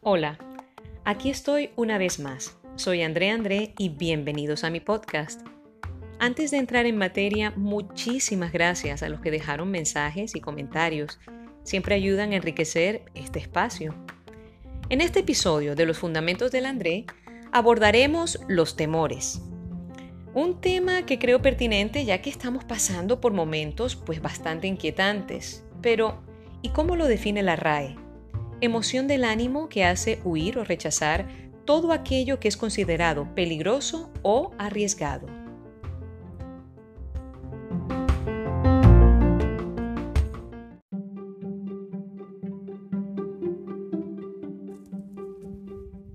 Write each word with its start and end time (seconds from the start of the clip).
Hola, 0.00 0.38
aquí 1.04 1.28
estoy 1.28 1.70
una 1.76 1.98
vez 1.98 2.18
más. 2.18 2.56
Soy 2.76 3.02
André 3.02 3.30
André 3.30 3.74
y 3.76 3.90
bienvenidos 3.90 4.64
a 4.64 4.70
mi 4.70 4.80
podcast. 4.80 5.46
Antes 6.18 6.50
de 6.50 6.56
entrar 6.56 6.86
en 6.86 6.96
materia, 6.96 7.52
muchísimas 7.56 8.52
gracias 8.52 9.02
a 9.02 9.10
los 9.10 9.20
que 9.20 9.30
dejaron 9.30 9.70
mensajes 9.70 10.34
y 10.34 10.40
comentarios. 10.40 11.20
Siempre 11.62 11.94
ayudan 11.94 12.32
a 12.32 12.36
enriquecer 12.36 13.02
este 13.14 13.38
espacio. 13.38 13.94
En 14.88 15.02
este 15.02 15.20
episodio 15.20 15.76
de 15.76 15.84
los 15.84 15.98
Fundamentos 15.98 16.50
del 16.50 16.64
André 16.64 17.04
abordaremos 17.52 18.40
los 18.48 18.76
temores. 18.76 19.42
Un 20.32 20.60
tema 20.60 21.06
que 21.06 21.18
creo 21.18 21.42
pertinente 21.42 22.04
ya 22.04 22.22
que 22.22 22.30
estamos 22.30 22.64
pasando 22.64 23.20
por 23.20 23.32
momentos 23.32 23.96
pues 23.96 24.22
bastante 24.22 24.68
inquietantes. 24.68 25.64
Pero, 25.82 26.22
¿y 26.62 26.68
cómo 26.68 26.94
lo 26.94 27.08
define 27.08 27.42
la 27.42 27.56
RAE? 27.56 27.96
Emoción 28.60 29.08
del 29.08 29.24
ánimo 29.24 29.68
que 29.68 29.84
hace 29.84 30.20
huir 30.22 30.56
o 30.58 30.64
rechazar 30.64 31.26
todo 31.64 31.92
aquello 31.92 32.38
que 32.38 32.46
es 32.46 32.56
considerado 32.56 33.34
peligroso 33.34 34.12
o 34.22 34.52
arriesgado. 34.56 35.26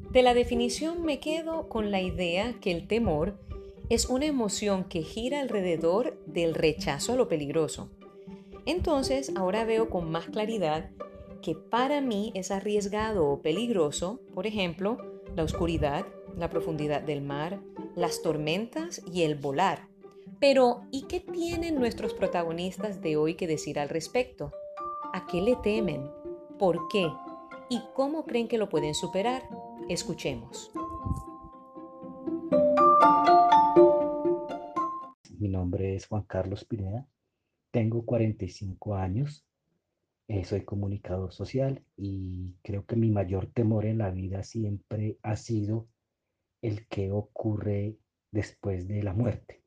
De 0.10 0.24
la 0.24 0.34
definición 0.34 1.04
me 1.04 1.20
quedo 1.20 1.68
con 1.68 1.92
la 1.92 2.00
idea 2.00 2.54
que 2.62 2.72
el 2.72 2.88
temor 2.88 3.38
es 3.90 4.08
una 4.08 4.26
emoción 4.26 4.86
que 4.86 5.04
gira 5.04 5.40
alrededor 5.40 6.18
del 6.26 6.56
rechazo 6.56 7.14
a 7.14 7.16
lo 7.16 7.28
peligroso. 7.28 7.90
Entonces, 8.66 9.32
ahora 9.36 9.64
veo 9.64 9.90
con 9.90 10.10
más 10.10 10.26
claridad 10.26 10.90
que 11.42 11.54
para 11.54 12.02
mí 12.02 12.32
es 12.34 12.50
arriesgado 12.50 13.28
o 13.28 13.42
peligroso, 13.42 14.20
por 14.34 14.48
ejemplo, 14.48 14.98
la 15.36 15.44
oscuridad, 15.44 16.06
la 16.36 16.50
profundidad 16.50 17.02
del 17.02 17.22
mar, 17.22 17.62
las 17.96 18.24
tormentas 18.24 19.04
y 19.14 19.22
el 19.22 19.36
volar. 19.36 19.88
Pero, 20.40 20.82
¿y 20.92 21.04
qué 21.04 21.20
tienen 21.20 21.76
nuestros 21.76 22.14
protagonistas 22.14 23.02
de 23.02 23.18
hoy 23.18 23.36
que 23.36 23.46
decir 23.46 23.80
al 23.80 23.90
respecto? 23.90 24.52
¿A 25.14 25.28
qué 25.28 25.42
le 25.42 25.56
temen? 25.58 26.10
¿Por 26.58 26.88
qué? 26.88 27.08
¿Y 27.70 27.82
cómo 27.94 28.26
creen 28.26 28.48
que 28.48 28.58
lo 28.58 28.68
pueden 28.68 28.96
superar? 28.96 29.48
Escuchemos. 29.88 30.72
Mi 35.46 35.52
nombre 35.52 35.96
es 35.96 36.08
Juan 36.08 36.24
Carlos 36.24 36.66
Pineda, 36.66 37.08
tengo 37.70 38.04
45 38.04 38.96
años, 38.96 39.46
eh, 40.28 40.44
soy 40.44 40.66
comunicador 40.66 41.34
social 41.34 41.84
y 41.96 42.56
creo 42.64 42.88
que 42.88 42.96
mi 42.96 43.12
mayor 43.12 43.46
temor 43.54 43.86
en 43.86 44.00
la 44.00 44.10
vida 44.10 44.42
siempre 44.42 45.20
ha 45.22 45.36
sido 45.36 45.88
el 46.64 46.88
que 46.88 47.12
ocurre 47.12 47.96
después 48.32 48.88
de 48.88 49.04
la 49.04 49.14
muerte. 49.14 49.62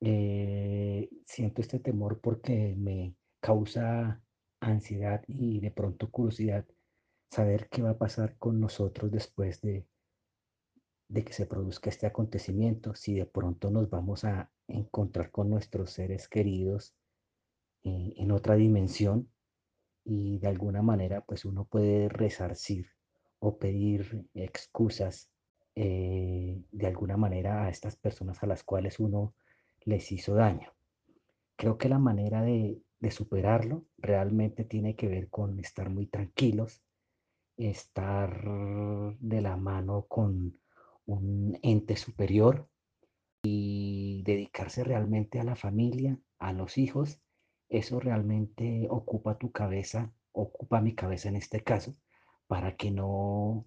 Eh, 0.00 1.10
siento 1.26 1.60
este 1.60 1.80
temor 1.80 2.20
porque 2.20 2.76
me 2.78 3.16
causa 3.40 4.22
ansiedad 4.60 5.24
y 5.26 5.58
de 5.58 5.72
pronto 5.72 6.08
curiosidad 6.08 6.64
saber 7.32 7.68
qué 7.68 7.82
va 7.82 7.90
a 7.90 7.98
pasar 7.98 8.38
con 8.38 8.60
nosotros 8.60 9.10
después 9.10 9.60
de, 9.60 9.88
de 11.10 11.24
que 11.24 11.32
se 11.32 11.44
produzca 11.44 11.90
este 11.90 12.06
acontecimiento, 12.06 12.94
si 12.94 13.14
de 13.14 13.26
pronto 13.26 13.68
nos 13.70 13.90
vamos 13.90 14.24
a 14.24 14.48
encontrar 14.68 15.32
con 15.32 15.50
nuestros 15.50 15.90
seres 15.90 16.28
queridos 16.28 16.94
eh, 17.82 18.14
en 18.16 18.30
otra 18.30 18.54
dimensión 18.54 19.28
y 20.04 20.38
de 20.38 20.46
alguna 20.46 20.82
manera 20.82 21.20
pues 21.22 21.44
uno 21.44 21.64
puede 21.64 22.08
resarcir 22.08 22.86
o 23.40 23.58
pedir 23.58 24.24
excusas 24.34 25.28
eh, 25.74 26.62
de 26.70 26.86
alguna 26.86 27.16
manera 27.16 27.64
a 27.64 27.70
estas 27.70 27.96
personas 27.96 28.40
a 28.44 28.46
las 28.46 28.62
cuales 28.62 29.00
uno 29.00 29.34
les 29.84 30.12
hizo 30.12 30.34
daño. 30.34 30.72
Creo 31.56 31.76
que 31.76 31.88
la 31.88 31.98
manera 31.98 32.42
de, 32.42 32.80
de 33.00 33.10
superarlo 33.10 33.84
realmente 33.98 34.64
tiene 34.64 34.94
que 34.94 35.08
ver 35.08 35.28
con 35.28 35.58
estar 35.58 35.90
muy 35.90 36.06
tranquilos, 36.06 36.82
estar 37.56 38.44
de 39.18 39.40
la 39.40 39.56
mano 39.56 40.06
con 40.08 40.60
un 41.06 41.58
ente 41.62 41.96
superior 41.96 42.68
y 43.42 44.22
dedicarse 44.24 44.84
realmente 44.84 45.40
a 45.40 45.44
la 45.44 45.56
familia, 45.56 46.18
a 46.38 46.52
los 46.52 46.78
hijos 46.78 47.20
eso 47.70 48.00
realmente 48.00 48.88
ocupa 48.90 49.38
tu 49.38 49.52
cabeza, 49.52 50.12
ocupa 50.32 50.80
mi 50.80 50.94
cabeza 50.94 51.28
en 51.28 51.36
este 51.36 51.62
caso, 51.62 51.94
para 52.48 52.76
que 52.76 52.90
no, 52.90 53.64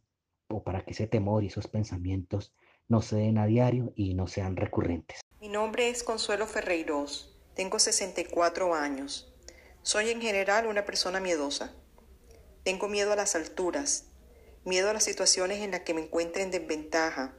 o 0.50 0.64
para 0.64 0.84
que 0.84 0.92
ese 0.92 1.08
temor 1.08 1.44
y 1.44 1.48
esos 1.48 1.68
pensamientos 1.68 2.54
no 2.90 3.02
se 3.02 3.16
den 3.16 3.38
a 3.38 3.46
diario 3.46 3.94
y 3.96 4.14
no 4.14 4.28
sean 4.28 4.58
recurrentes. 4.58 5.22
Mi 5.40 5.48
nombre 5.48 5.90
es 5.90 6.04
Consuelo 6.04 6.48
Ferreiros, 6.48 7.40
tengo 7.56 7.80
64 7.80 8.76
años. 8.76 9.34
Soy 9.84 10.10
en 10.10 10.22
general 10.22 10.68
una 10.68 10.86
persona 10.86 11.22
miedosa. 11.22 11.74
Tengo 12.64 12.90
miedo 12.90 13.14
a 13.14 13.16
las 13.16 13.36
alturas, 13.36 14.13
miedo 14.66 14.90
a 14.90 14.94
las 14.94 15.04
situaciones 15.04 15.60
en 15.62 15.72
las 15.72 15.82
que 15.82 15.94
me 15.94 16.02
encuentre 16.02 16.44
en 16.44 16.52
desventaja 16.52 17.34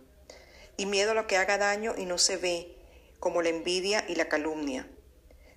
y 0.77 0.87
miedo 0.87 1.13
a 1.13 1.15
lo 1.15 1.27
que 1.27 1.37
haga 1.37 1.59
daño 1.59 1.95
y 1.97 2.05
no 2.05 2.19
se 2.19 2.37
ve, 2.37 2.77
como 3.21 3.43
la 3.43 3.49
envidia 3.49 4.05
y 4.09 4.17
la 4.17 4.29
calumnia. 4.29 4.89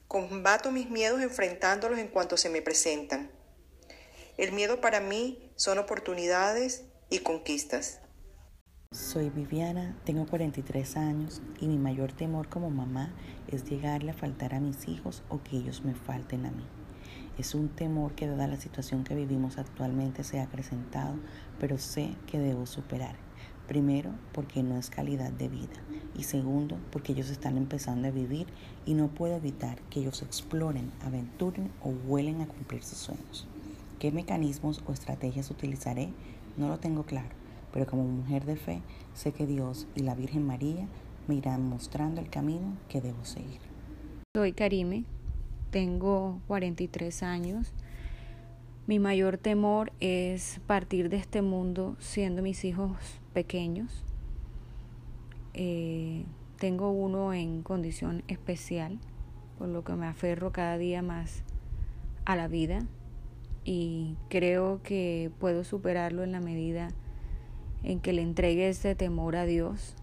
Combato 0.08 0.72
mis 0.72 0.90
miedos 0.90 1.22
enfrentándolos 1.22 2.00
en 2.00 2.08
cuanto 2.08 2.38
se 2.38 2.50
me 2.50 2.62
presentan. 2.62 3.32
El 4.38 4.52
miedo 4.52 4.80
para 4.80 5.02
mí 5.02 5.52
son 5.56 5.80
oportunidades 5.80 6.84
y 7.10 7.20
conquistas. 7.20 8.00
Soy 8.92 9.30
Viviana, 9.30 10.00
tengo 10.06 10.26
43 10.26 10.96
años 10.96 11.42
y 11.60 11.68
mi 11.68 11.78
mayor 11.78 12.14
temor 12.14 12.48
como 12.48 12.70
mamá 12.70 13.14
es 13.48 13.66
llegarle 13.66 14.12
a 14.12 14.14
faltar 14.14 14.54
a 14.54 14.62
mis 14.62 14.88
hijos 14.88 15.24
o 15.28 15.44
que 15.44 15.58
ellos 15.58 15.84
me 15.84 15.94
falten 15.94 16.46
a 16.46 16.52
mí. 16.52 16.66
Es 17.38 17.53
un 17.53 17.70
temor 17.70 18.14
que 18.14 18.25
dada 18.25 18.48
la 18.48 18.58
situación 18.58 19.03
que 19.03 19.14
vivimos 19.14 19.59
actualmente 19.59 20.24
se 20.24 20.40
ha 20.40 20.44
acrecentado, 20.44 21.14
pero 21.59 21.78
sé 21.78 22.16
que 22.25 22.40
debo 22.40 22.66
superar. 22.66 23.16
Primero, 23.68 24.12
porque 24.31 24.64
no 24.64 24.75
es 24.78 24.90
calidad 24.90 25.31
de 25.31 25.48
vida. 25.48 25.75
Y 26.18 26.24
segundo, 26.24 26.78
porque 26.92 27.12
ellos 27.12 27.30
están 27.30 27.58
empezando 27.58 28.08
a 28.08 28.12
vivir 28.12 28.48
y 28.88 28.96
no 28.96 29.09
puedo 29.09 29.36
evitar 29.36 29.80
que 29.90 30.00
ellos 30.00 30.24
exploren, 30.24 30.92
aventuren 31.06 31.70
o 31.84 31.92
vuelen 31.92 32.42
a 32.42 32.48
cumplir 32.48 32.81
sus 32.81 32.98
sueños. 32.98 33.48
¿Qué 34.00 34.12
mecanismos 34.12 34.81
o 34.88 34.94
estrategias 34.94 35.52
utilizaré? 35.52 36.09
No 36.56 36.69
lo 36.69 36.80
tengo 36.80 37.04
claro, 37.04 37.36
pero 37.72 37.86
como 37.86 38.04
mujer 38.04 38.46
de 38.46 38.56
fe 38.56 38.81
sé 39.14 39.31
que 39.31 39.46
Dios 39.46 39.88
y 39.96 40.02
la 40.02 40.16
Virgen 40.16 40.48
María 40.48 40.88
me 41.28 41.36
irán 41.36 41.69
mostrando 41.69 42.19
el 42.19 42.30
camino 42.30 42.78
que 42.90 43.02
debo 43.02 43.25
seguir. 43.25 43.59
Soy 44.36 44.54
Karime, 44.54 45.06
tengo 45.70 46.42
43 46.48 47.24
años. 47.24 47.74
Mi 48.86 49.00
mayor 49.00 49.38
temor 49.38 49.92
es 50.00 50.62
partir 50.66 51.10
de 51.10 51.18
este 51.18 51.42
mundo 51.42 51.96
siendo 52.00 52.42
mis 52.42 52.64
hijos 52.64 52.92
pequeños. 53.34 54.04
Eh, 55.54 56.24
tengo 56.58 56.92
uno 56.92 57.34
en 57.34 57.64
condición 57.64 58.24
especial, 58.28 59.00
por 59.58 59.68
lo 59.68 59.84
que 59.84 59.94
me 59.94 60.08
aferro 60.08 60.52
cada 60.52 60.78
día 60.78 61.02
más 61.02 61.44
a 62.26 62.36
la 62.36 62.48
vida 62.48 62.86
y 63.64 64.16
creo 64.30 64.82
que 64.84 65.32
puedo 65.40 65.64
superarlo 65.64 66.24
en 66.24 66.32
la 66.32 66.40
medida 66.40 66.90
en 67.84 68.00
que 68.00 68.14
le 68.14 68.22
entregue 68.22 68.70
ese 68.70 68.96
temor 68.96 69.36
a 69.36 69.46
Dios, 69.46 69.96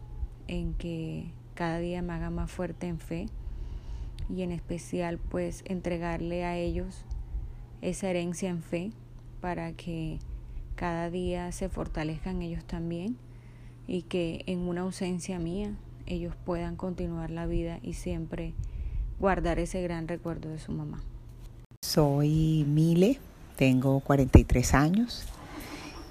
en 0.46 0.74
que 0.74 1.32
cada 1.54 1.78
día 1.78 2.02
me 2.02 2.12
haga 2.12 2.30
más 2.30 2.50
fuerte 2.50 2.86
en 2.86 2.98
fe 2.98 3.26
y 4.28 4.42
en 4.42 4.52
especial 4.52 5.18
pues 5.18 5.62
entregarle 5.66 6.44
a 6.44 6.56
ellos 6.56 7.04
esa 7.82 8.08
herencia 8.08 8.48
en 8.48 8.62
fe 8.62 8.92
para 9.40 9.72
que 9.72 10.18
cada 10.74 11.10
día 11.10 11.52
se 11.52 11.68
fortalezcan 11.68 12.42
ellos 12.42 12.64
también 12.64 13.16
y 13.86 14.02
que 14.02 14.42
en 14.46 14.60
una 14.60 14.82
ausencia 14.82 15.38
mía 15.38 15.74
ellos 16.06 16.34
puedan 16.44 16.76
continuar 16.76 17.30
la 17.30 17.46
vida 17.46 17.78
y 17.82 17.94
siempre 17.94 18.54
guardar 19.20 19.58
ese 19.58 19.82
gran 19.82 20.08
recuerdo 20.08 20.48
de 20.48 20.58
su 20.58 20.72
mamá. 20.72 21.02
Soy 21.82 22.64
Mile, 22.66 23.18
tengo 23.56 24.00
43 24.00 24.74
años 24.74 25.26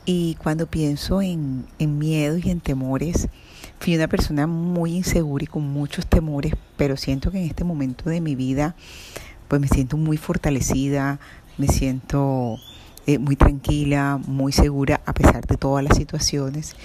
y 0.05 0.35
cuando 0.35 0.67
pienso 0.67 1.21
en, 1.21 1.65
en 1.79 1.97
miedos 1.97 2.45
y 2.45 2.51
en 2.51 2.59
temores, 2.59 3.29
fui 3.83 3.97
una 3.97 4.07
persona 4.07 4.47
muy 4.47 4.95
insegura 4.95 5.43
y 5.43 5.47
con 5.47 5.63
muchos 5.63 6.07
temores, 6.07 6.53
pero 6.77 6.95
siento 6.95 7.31
que 7.31 7.39
en 7.39 7.47
este 7.47 7.65
momento 7.65 8.09
de 8.09 8.21
mi 8.21 8.33
vida 8.33 8.77
pues 9.49 9.59
me 9.59 9.67
siento 9.67 9.97
muy 9.97 10.15
fortalecida, 10.15 11.19
me 11.57 11.67
siento 11.67 12.59
eh, 13.07 13.17
muy 13.17 13.35
tranquila, 13.35 14.21
muy 14.25 14.53
segura 14.53 15.01
a 15.05 15.13
pesar 15.13 15.45
de 15.45 15.57
todas 15.57 15.83
las 15.83 15.97
situaciones. 15.97 16.77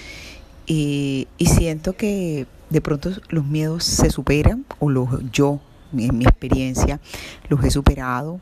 Y, 0.67 1.29
siento 1.39 1.95
que 1.95 2.47
de 2.69 2.81
pronto 2.81 3.11
los 3.29 3.45
miedos 3.45 3.85
se 3.85 4.09
superan 4.09 4.65
o 4.79 4.89
los, 4.89 5.07
yo 5.31 5.61
en 5.97 6.17
mi 6.17 6.25
experiencia 6.25 6.99
los 7.47 7.63
he 7.63 7.71
superado 7.71 8.41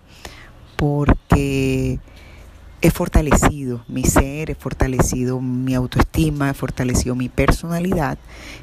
porque 0.77 1.99
he 2.87 2.91
fortalecido 2.91 3.83
mi 3.89 4.05
ser, 4.05 4.49
he 4.49 4.55
fortalecido 4.55 5.41
mi 5.41 5.75
autoestima, 5.75 6.49
he 6.49 6.53
fortalecido 6.53 7.15
mi 7.15 7.27
personalidad 7.27 8.17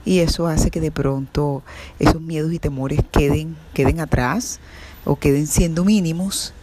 y 0.06 0.20
eso 0.20 0.46
hace 0.46 0.70
que 0.70 0.80
de 0.80 0.90
pronto 0.90 1.62
esos 1.98 2.22
miedos 2.22 2.50
y 2.54 2.58
temores 2.58 3.00
queden, 3.12 3.54
queden 3.74 4.00
atrás 4.00 4.60
o 5.04 5.16
queden 5.16 5.46
siendo 5.46 5.84
mínimos 5.84 6.54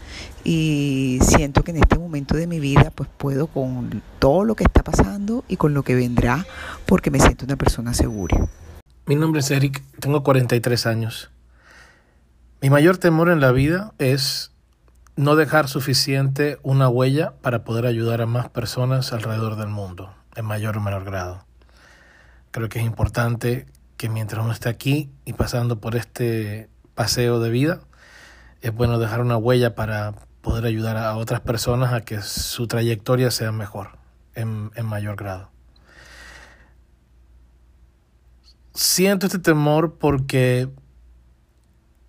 y 0.44 1.20
siento 1.22 1.64
que 1.64 1.70
en 1.70 1.78
este 1.78 2.00
momento 2.00 2.36
de 2.36 2.48
mi 2.48 2.60
vida 2.60 2.92
pues 2.96 3.08
puedo 3.16 3.46
con 3.46 4.02
todo 4.18 4.44
lo 4.44 4.56
que 4.56 4.64
está 4.64 4.82
pasando 4.82 5.44
y 5.48 5.58
con 5.58 5.76
lo 5.76 5.84
que 5.84 5.94
vendrá 5.94 6.48
porque 6.88 7.12
me 7.12 7.20
siento 7.20 7.46
una 7.46 7.58
persona 7.58 7.94
segura. 7.94 8.50
Mi 9.06 9.14
nombre 9.14 9.42
es 9.42 9.52
Eric, 9.52 9.84
tengo 10.00 10.24
43 10.24 10.88
años. 10.88 11.30
Mi 12.60 12.72
mayor 12.72 12.98
temor 12.98 13.30
en 13.30 13.40
la 13.40 13.52
vida 13.52 13.94
es 14.00 14.51
no 15.16 15.36
dejar 15.36 15.68
suficiente 15.68 16.58
una 16.64 16.90
huella 16.90 17.34
para 17.42 17.64
poder 17.64 17.86
ayudar 17.86 18.22
a 18.22 18.26
más 18.26 18.50
personas 18.50 19.14
alrededor 19.14 19.56
del 19.56 19.68
mundo, 19.68 20.14
en 20.36 20.46
mayor 20.46 20.78
o 20.78 20.82
menor 20.82 21.04
grado. 21.04 21.46
Creo 22.52 22.70
que 22.70 22.80
es 22.80 22.86
importante 22.86 23.68
que 23.98 24.10
mientras 24.10 24.44
uno 24.44 24.54
esté 24.54 24.70
aquí 24.70 25.12
y 25.26 25.34
pasando 25.34 25.80
por 25.80 25.96
este 25.96 26.70
paseo 26.96 27.40
de 27.40 27.50
vida, 27.50 27.82
es 28.62 28.74
bueno 28.74 29.00
dejar 29.00 29.22
una 29.22 29.38
huella 29.38 29.76
para 29.76 30.14
poder 30.42 30.66
ayudar 30.66 30.98
a 30.98 31.16
otras 31.16 31.40
personas 31.42 31.94
a 31.94 32.02
que 32.02 32.22
su 32.22 32.68
trayectoria 32.68 33.32
sea 33.32 33.52
mejor, 33.52 33.98
en, 34.34 34.72
en 34.76 34.86
mayor 34.86 35.16
grado. 35.16 35.52
Siento 38.74 39.26
este 39.26 39.40
temor 39.40 39.98
porque 40.00 40.70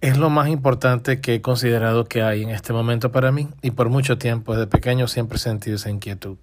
es 0.02 0.18
lo 0.18 0.30
más 0.30 0.48
importante 0.48 1.20
que 1.20 1.36
he 1.36 1.40
considerado 1.40 2.06
que 2.06 2.22
hay 2.22 2.42
en 2.42 2.50
este 2.50 2.72
momento 2.72 3.12
para 3.12 3.30
mí 3.30 3.48
y 3.62 3.70
por 3.70 3.88
mucho 3.88 4.18
tiempo, 4.18 4.52
desde 4.52 4.66
pequeño 4.66 5.06
siempre 5.06 5.36
he 5.36 5.38
sentido 5.38 5.76
esa 5.76 5.90
inquietud. 5.90 6.36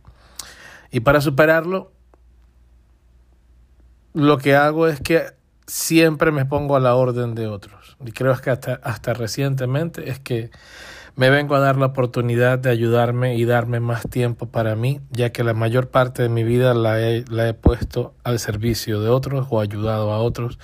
Y 0.92 1.02
para 1.02 1.20
superarlo, 1.20 1.92
lo 4.14 4.38
que 4.38 4.56
hago 4.56 4.88
es 4.88 5.02
que 5.02 5.34
siempre 5.68 6.32
me 6.32 6.46
pongo 6.46 6.78
a 6.78 6.80
la 6.80 6.96
orden 6.96 7.36
de 7.36 7.48
otros. 7.48 7.98
Y 8.04 8.14
creo 8.14 8.34
que 8.40 8.50
hasta, 8.50 8.76
hasta 8.76 9.14
recientemente 9.14 10.10
es 10.10 10.20
que 10.20 10.52
me 11.18 11.30
vengo 11.30 11.54
a 11.54 11.60
dar 11.60 11.76
la 11.76 11.88
oportunidad 11.88 12.60
de 12.60 12.70
ayudarme 12.70 13.36
y 13.36 13.44
darme 13.44 13.82
más 13.82 14.04
tiempo 14.10 14.46
para 14.46 14.78
mí, 14.78 15.02
ya 15.12 15.34
que 15.34 15.44
la 15.44 15.54
mayor 15.54 15.90
parte 15.90 16.24
de 16.24 16.30
mi 16.30 16.46
vida 16.46 16.74
la 16.74 17.02
he, 17.02 17.26
la 17.30 17.50
he 17.50 17.54
puesto 17.54 18.14
al 18.24 18.40
servicio 18.40 19.02
de 19.02 19.10
otros 19.10 19.48
o 19.50 19.60
ayudado 19.60 20.14
a 20.14 20.20
otros 20.20 20.60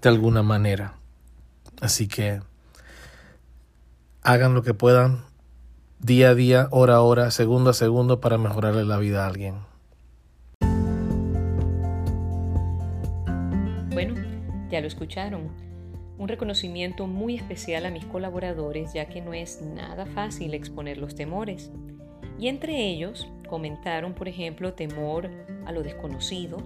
de 0.00 0.08
alguna 0.08 0.42
manera. 0.42 0.94
Así 1.80 2.08
que 2.08 2.40
hagan 4.22 4.54
lo 4.54 4.62
que 4.62 4.74
puedan 4.74 5.24
día 6.00 6.30
a 6.30 6.34
día, 6.34 6.68
hora 6.70 6.96
a 6.96 7.02
hora, 7.02 7.30
segundo 7.30 7.70
a 7.70 7.74
segundo 7.74 8.20
para 8.20 8.38
mejorarle 8.38 8.84
la 8.84 8.98
vida 8.98 9.24
a 9.24 9.28
alguien. 9.28 9.56
Bueno, 13.92 14.14
ya 14.70 14.80
lo 14.80 14.86
escucharon. 14.86 15.48
Un 16.18 16.28
reconocimiento 16.28 17.06
muy 17.06 17.36
especial 17.36 17.86
a 17.86 17.90
mis 17.90 18.04
colaboradores 18.04 18.92
ya 18.92 19.08
que 19.08 19.20
no 19.20 19.34
es 19.34 19.62
nada 19.62 20.06
fácil 20.06 20.54
exponer 20.54 20.98
los 20.98 21.14
temores. 21.14 21.70
Y 22.40 22.48
entre 22.48 22.88
ellos 22.88 23.28
comentaron, 23.48 24.14
por 24.14 24.28
ejemplo, 24.28 24.74
temor 24.74 25.30
a 25.64 25.72
lo 25.72 25.82
desconocido, 25.82 26.58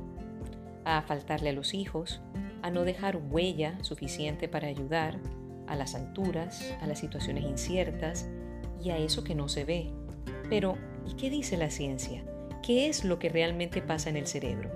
a 0.85 1.03
faltarle 1.03 1.51
a 1.51 1.53
los 1.53 1.75
hijos, 1.75 2.21
a 2.63 2.71
no 2.71 2.85
dejar 2.85 3.17
huella 3.17 3.83
suficiente 3.83 4.49
para 4.49 4.69
ayudar, 4.69 5.19
a 5.67 5.77
las 5.77 5.95
alturas, 5.95 6.75
a 6.81 6.87
las 6.87 6.99
situaciones 6.99 7.45
inciertas 7.45 8.29
y 8.83 8.91
a 8.91 8.99
eso 8.99 9.25
que 9.25 9.35
no 9.35 9.49
se 9.49 9.65
ve. 9.65 9.91
Pero, 10.49 10.77
¿y 11.07 11.15
qué 11.15 11.31
dice 11.31 11.57
la 11.57 11.71
ciencia? 11.71 12.25
¿Qué 12.63 12.89
es 12.89 13.05
lo 13.05 13.19
que 13.19 13.29
realmente 13.29 13.83
pasa 13.83 14.11
en 14.11 14.17
el 14.17 14.27
cerebro? 14.27 14.71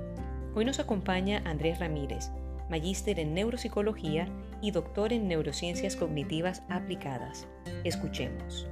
Hoy 0.55 0.65
nos 0.65 0.81
acompaña 0.81 1.43
Andrés 1.45 1.79
Ramírez, 1.79 2.31
magíster 2.71 3.21
en 3.21 3.35
neuropsicología 3.35 4.29
y 4.63 4.71
doctor 4.71 5.13
en 5.13 5.29
neurociencias 5.29 5.97
cognitivas 5.97 6.63
aplicadas. 6.69 7.47
Escuchemos. 7.85 8.67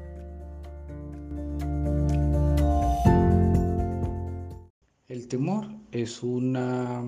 El 5.07 5.29
temor 5.29 5.69
es 5.93 6.23
una 6.23 7.05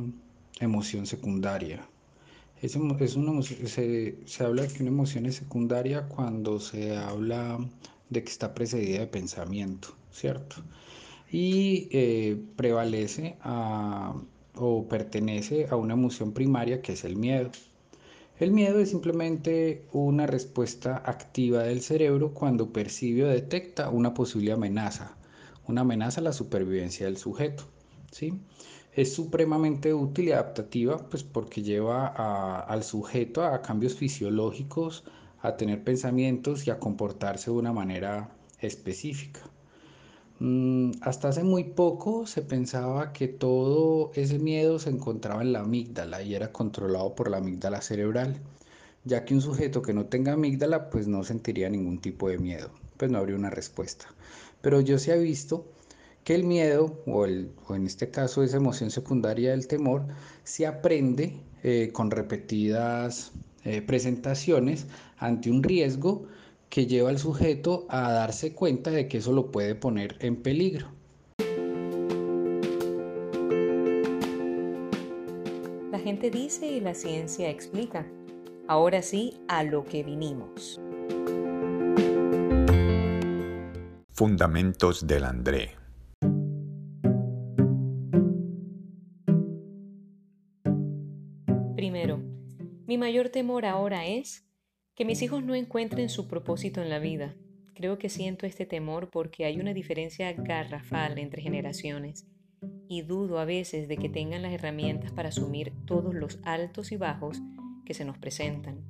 emoción 0.61 1.07
secundaria 1.07 1.89
es, 2.63 2.77
es 3.01 3.17
una, 3.17 3.43
se, 3.43 4.19
se 4.25 4.45
habla 4.45 4.63
de 4.63 4.69
que 4.69 4.83
una 4.83 4.91
emoción 4.91 5.27
es 5.27 5.37
secundaria 5.37 6.09
cuando 6.09 6.59
se 6.61 6.97
habla 6.97 7.59
de 8.09 8.23
que 8.23 8.31
está 8.31 8.55
precedida 8.55 9.01
de 9.01 9.07
pensamiento, 9.07 9.89
¿cierto? 10.13 10.57
Y 11.31 11.89
eh, 11.91 12.41
prevalece 12.57 13.37
a, 13.41 14.15
o 14.55 14.89
pertenece 14.89 15.67
a 15.71 15.77
una 15.77 15.95
emoción 15.95 16.33
primaria 16.33 16.81
que 16.83 16.93
es 16.93 17.05
el 17.05 17.17
miedo. 17.17 17.51
El 18.39 18.51
miedo 18.51 18.81
es 18.81 18.91
simplemente 18.91 19.87
una 19.93 20.27
respuesta 20.27 21.03
activa 21.05 21.63
del 21.63 21.81
cerebro 21.81 22.35
cuando 22.35 22.73
percibe 22.73 23.25
o 23.25 23.29
detecta 23.29 23.89
una 23.89 24.13
posible 24.13 24.53
amenaza, 24.53 25.17
una 25.67 25.81
amenaza 25.81 26.21
a 26.21 26.25
la 26.25 26.33
supervivencia 26.33 27.07
del 27.07 27.17
sujeto, 27.17 27.65
¿sí? 28.11 28.35
Es 28.97 29.13
supremamente 29.13 29.93
útil 29.93 30.29
y 30.29 30.33
adaptativa, 30.33 30.97
pues 30.97 31.23
porque 31.23 31.63
lleva 31.63 32.07
al 32.07 32.83
sujeto 32.83 33.45
a 33.45 33.61
cambios 33.61 33.95
fisiológicos, 33.95 35.05
a 35.43 35.57
tener 35.59 35.85
pensamientos 35.85 36.67
y 36.67 36.71
a 36.71 36.79
comportarse 36.79 37.51
de 37.51 37.59
una 37.59 37.75
manera 37.75 38.31
específica. 38.59 39.41
Mm, 40.39 40.93
hasta 41.03 41.29
hace 41.29 41.45
muy 41.45 41.65
poco 41.65 42.27
se 42.27 42.41
pensaba 42.41 43.13
que 43.13 43.29
todo 43.29 44.13
ese 44.15 44.39
miedo 44.39 44.79
se 44.79 44.91
encontraba 44.91 45.43
en 45.43 45.53
la 45.53 45.61
amígdala 45.61 46.23
y 46.23 46.35
era 46.35 46.51
controlado 46.53 47.15
por 47.15 47.31
la 47.31 47.37
amígdala 47.37 47.83
cerebral, 47.83 48.41
ya 49.05 49.27
que 49.27 49.35
un 49.35 49.43
sujeto 49.43 49.83
que 49.83 49.93
no 49.93 50.07
tenga 50.07 50.33
amígdala 50.33 50.89
pues 50.89 51.07
no 51.07 51.23
sentiría 51.23 51.69
ningún 51.69 52.01
tipo 52.01 52.31
de 52.31 52.39
miedo, 52.39 52.71
pues 52.97 53.11
no 53.11 53.19
habría 53.19 53.37
una 53.37 53.51
respuesta. 53.51 54.07
Pero 54.63 54.81
yo 54.81 54.99
se 54.99 55.13
ha 55.13 55.17
visto 55.17 55.67
que 56.27 56.35
el 56.35 56.43
miedo, 56.43 57.01
o, 57.07 57.25
el, 57.25 57.53
o 57.69 57.77
en 57.77 57.87
este 57.87 58.11
caso 58.11 58.43
esa 58.43 58.57
emoción 58.57 58.91
secundaria 58.91 59.53
del 59.53 59.69
temor, 59.69 60.09
se 60.43 60.67
aprende 60.67 61.37
eh, 61.63 61.91
con 61.93 62.11
repetidas 62.11 63.31
eh, 63.63 63.81
presentaciones 63.81 64.89
ante 65.19 65.53
un 65.53 65.63
riesgo 65.63 66.27
que 66.69 66.87
lleva 66.87 67.11
al 67.11 67.21
sujeto 67.21 67.87
a 67.89 68.11
darse 68.11 68.55
cuenta 68.55 68.91
de 68.91 69.07
que 69.07 69.19
eso 69.19 69.31
lo 69.31 69.53
puede 69.53 69.77
poner 69.77 70.17
en 70.19 70.43
peligro. 70.43 70.89
La 75.93 76.01
gente 76.01 76.33
dice 76.33 76.67
y 76.67 76.81
la 76.81 76.95
ciencia 76.95 77.49
explica. 77.51 78.05
Ahora 78.67 79.01
sí, 79.01 79.35
a 79.47 79.63
lo 79.63 79.85
que 79.85 80.03
vinimos. 80.03 80.81
Fundamentos 84.11 85.07
del 85.07 85.23
André. 85.23 85.86
Mi 92.97 93.01
mayor 93.01 93.29
temor 93.29 93.67
ahora 93.67 94.07
es 94.07 94.49
que 94.95 95.05
mis 95.05 95.21
hijos 95.21 95.45
no 95.45 95.55
encuentren 95.55 96.09
su 96.09 96.27
propósito 96.29 96.81
en 96.81 96.89
la 96.89 96.99
vida. 96.99 97.37
Creo 97.75 97.99
que 97.99 98.09
siento 98.09 98.47
este 98.47 98.65
temor 98.65 99.11
porque 99.11 99.45
hay 99.45 99.61
una 99.61 99.75
diferencia 99.75 100.33
garrafal 100.33 101.19
entre 101.19 101.43
generaciones 101.43 102.27
y 102.89 103.03
dudo 103.03 103.39
a 103.39 103.45
veces 103.45 103.87
de 103.87 103.99
que 103.99 104.09
tengan 104.09 104.41
las 104.41 104.55
herramientas 104.55 105.13
para 105.13 105.29
asumir 105.29 105.75
todos 105.85 106.15
los 106.15 106.39
altos 106.43 106.91
y 106.91 106.97
bajos 106.97 107.43
que 107.85 107.93
se 107.93 108.07
nos 108.07 108.17
presentan. 108.17 108.81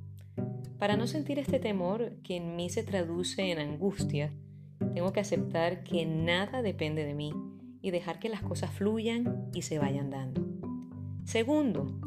Para 0.79 0.95
no 0.95 1.05
sentir 1.05 1.37
este 1.37 1.59
temor 1.59 2.13
que 2.23 2.37
en 2.37 2.55
mí 2.55 2.69
se 2.69 2.83
traduce 2.83 3.51
en 3.51 3.59
angustia, 3.59 4.33
tengo 4.93 5.11
que 5.11 5.19
aceptar 5.19 5.83
que 5.83 6.05
nada 6.05 6.61
depende 6.61 7.03
de 7.03 7.13
mí 7.13 7.33
y 7.81 7.91
dejar 7.91 8.19
que 8.19 8.29
las 8.29 8.41
cosas 8.41 8.71
fluyan 8.71 9.49
y 9.53 9.63
se 9.63 9.79
vayan 9.79 10.09
dando. 10.11 10.47
Segundo, 11.25 11.99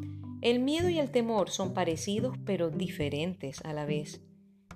el 0.42 0.61
miedo 0.61 0.88
y 0.88 0.99
el 0.99 1.11
temor 1.11 1.50
son 1.50 1.75
parecidos 1.75 2.37
pero 2.44 2.70
diferentes 2.70 3.64
a 3.64 3.73
la 3.73 3.85
vez. 3.85 4.23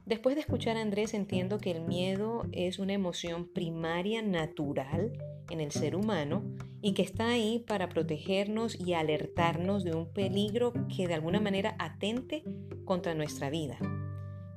Después 0.07 0.35
de 0.35 0.43
escuchar 0.43 0.77
a 0.77 0.83
Andrés 0.83 1.15
entiendo 1.15 1.59
que 1.59 1.71
el 1.71 1.81
miedo 1.81 2.43
es 2.53 2.79
una 2.79 2.93
emoción 2.93 3.49
primaria 3.49 4.21
natural 4.21 5.13
en 5.49 5.61
el 5.61 5.73
ser 5.73 5.97
humano 5.97 6.45
y 6.83 6.93
que 6.93 7.01
está 7.01 7.29
ahí 7.29 7.65
para 7.67 7.89
protegernos 7.89 8.79
y 8.79 8.93
alertarnos 8.93 9.83
de 9.83 9.95
un 9.95 10.13
peligro 10.13 10.75
que 10.95 11.09
de 11.09 11.15
alguna 11.15 11.41
manera 11.41 11.75
atente 11.79 12.45
contra 12.85 13.15
nuestra 13.15 13.49
vida. 13.49 13.79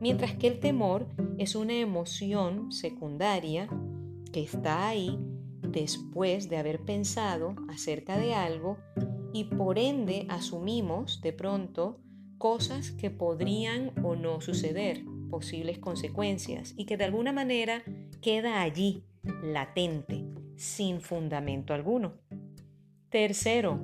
Mientras 0.02 0.36
que 0.36 0.48
el 0.48 0.60
temor 0.60 1.08
es 1.38 1.56
una 1.56 1.76
emoción 1.76 2.74
secundaria 2.74 3.70
que 4.34 4.42
está 4.42 4.90
ahí 4.90 5.18
después 5.62 6.50
de 6.50 6.58
haber 6.58 6.82
pensado 6.82 7.56
acerca 7.70 8.18
de 8.18 8.34
algo 8.34 8.78
y 9.34 9.46
por 9.46 9.78
ende 9.78 10.26
asumimos 10.30 11.22
de 11.22 11.34
pronto 11.34 12.00
cosas 12.38 12.92
que 12.92 13.10
podrían 13.10 13.92
o 14.04 14.16
no 14.16 14.42
suceder, 14.42 15.04
posibles 15.30 15.80
consecuencias, 15.80 16.74
y 16.78 16.86
que 16.86 16.98
de 16.98 17.06
alguna 17.06 17.32
manera 17.32 17.84
queda 18.22 18.62
allí, 18.62 19.04
latente, 19.44 20.24
sin 20.56 21.02
fundamento 21.02 21.74
alguno. 21.74 22.14
Tercero, 23.10 23.80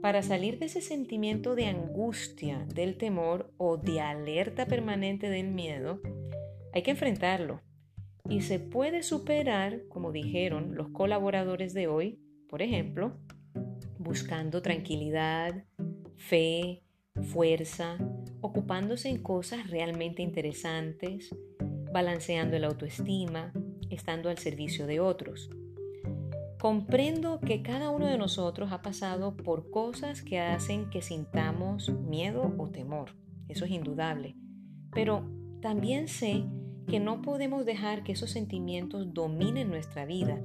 para 0.00 0.22
salir 0.22 0.58
de 0.58 0.66
ese 0.66 0.82
sentimiento 0.82 1.54
de 1.54 1.66
angustia, 1.66 2.66
del 2.72 2.96
temor 2.96 3.52
o 3.56 3.76
de 3.76 4.00
alerta 4.00 4.66
permanente 4.66 5.28
del 5.30 5.48
miedo, 5.48 6.00
hay 6.72 6.82
que 6.82 6.92
enfrentarlo. 6.92 7.62
Y 8.28 8.42
se 8.42 8.58
puede 8.58 9.02
superar, 9.02 9.82
como 9.88 10.12
dijeron 10.12 10.74
los 10.74 10.88
colaboradores 10.88 11.74
de 11.74 11.86
hoy, 11.86 12.20
por 12.48 12.60
ejemplo, 12.60 13.16
buscando 14.06 14.62
tranquilidad, 14.62 15.64
fe, 16.16 16.84
fuerza, 17.22 17.98
ocupándose 18.40 19.08
en 19.08 19.22
cosas 19.22 19.68
realmente 19.68 20.22
interesantes, 20.22 21.34
balanceando 21.92 22.58
la 22.58 22.68
autoestima, 22.68 23.52
estando 23.90 24.28
al 24.28 24.38
servicio 24.38 24.86
de 24.86 25.00
otros. 25.00 25.50
Comprendo 26.58 27.40
que 27.40 27.62
cada 27.62 27.90
uno 27.90 28.06
de 28.06 28.16
nosotros 28.16 28.72
ha 28.72 28.80
pasado 28.80 29.36
por 29.36 29.70
cosas 29.70 30.22
que 30.22 30.38
hacen 30.38 30.88
que 30.88 31.02
sintamos 31.02 31.90
miedo 31.90 32.54
o 32.58 32.70
temor. 32.70 33.10
Eso 33.48 33.64
es 33.64 33.70
indudable. 33.72 34.36
Pero 34.92 35.28
también 35.60 36.08
sé 36.08 36.44
que 36.86 37.00
no 37.00 37.22
podemos 37.22 37.66
dejar 37.66 38.04
que 38.04 38.12
esos 38.12 38.30
sentimientos 38.30 39.12
dominen 39.12 39.68
nuestra 39.68 40.06
vida, 40.06 40.40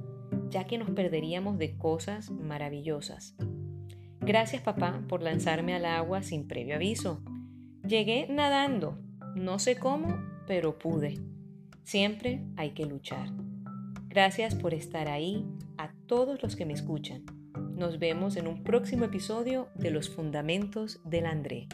ya 0.50 0.64
que 0.64 0.78
nos 0.78 0.90
perderíamos 0.90 1.58
de 1.58 1.76
cosas 1.76 2.30
maravillosas. 2.30 3.36
Gracias 4.24 4.62
papá 4.62 5.02
por 5.08 5.20
lanzarme 5.20 5.74
al 5.74 5.84
agua 5.84 6.22
sin 6.22 6.46
previo 6.46 6.76
aviso. 6.76 7.20
Llegué 7.84 8.28
nadando, 8.30 8.96
no 9.34 9.58
sé 9.58 9.76
cómo, 9.76 10.16
pero 10.46 10.78
pude. 10.78 11.18
Siempre 11.82 12.40
hay 12.56 12.70
que 12.70 12.86
luchar. 12.86 13.30
Gracias 14.08 14.54
por 14.54 14.74
estar 14.74 15.08
ahí 15.08 15.44
a 15.76 15.92
todos 16.06 16.40
los 16.40 16.54
que 16.54 16.66
me 16.66 16.72
escuchan. 16.72 17.24
Nos 17.74 17.98
vemos 17.98 18.36
en 18.36 18.46
un 18.46 18.62
próximo 18.62 19.06
episodio 19.06 19.70
de 19.74 19.90
Los 19.90 20.08
Fundamentos 20.08 21.00
del 21.04 21.26
André. 21.26 21.66